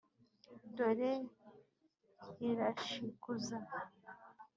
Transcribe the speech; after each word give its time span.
Dore 0.75 1.11
irashikuza. 2.49 3.57